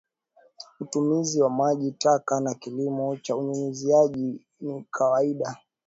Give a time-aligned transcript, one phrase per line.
[0.79, 5.57] Utumizi wa maji taka kwa kilimo cha unyunyizaji ni wa kawaida